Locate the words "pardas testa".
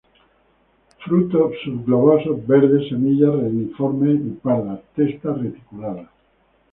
4.31-5.31